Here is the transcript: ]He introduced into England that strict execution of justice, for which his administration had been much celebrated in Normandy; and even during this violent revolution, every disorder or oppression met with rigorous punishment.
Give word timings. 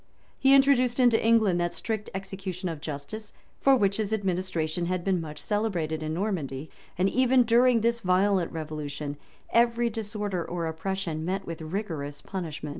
]He 0.39 0.55
introduced 0.55 0.99
into 0.99 1.23
England 1.23 1.61
that 1.61 1.75
strict 1.75 2.09
execution 2.15 2.69
of 2.69 2.81
justice, 2.81 3.33
for 3.59 3.75
which 3.75 3.97
his 3.97 4.11
administration 4.11 4.87
had 4.87 5.03
been 5.03 5.21
much 5.21 5.37
celebrated 5.39 6.01
in 6.01 6.11
Normandy; 6.15 6.71
and 6.97 7.07
even 7.07 7.43
during 7.43 7.81
this 7.81 7.99
violent 7.99 8.51
revolution, 8.51 9.15
every 9.51 9.91
disorder 9.91 10.43
or 10.43 10.65
oppression 10.65 11.23
met 11.23 11.45
with 11.45 11.61
rigorous 11.61 12.19
punishment. 12.19 12.69